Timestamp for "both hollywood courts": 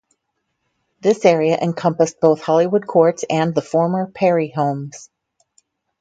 2.19-3.23